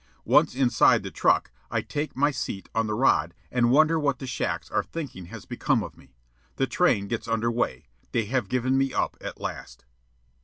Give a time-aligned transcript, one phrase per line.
[0.25, 4.25] Once inside the truck, I take my seat on the rod and wonder what the
[4.25, 6.15] shacks are thinking has become of me.
[6.55, 7.85] The train gets under way.
[8.11, 9.85] They have given me up at last.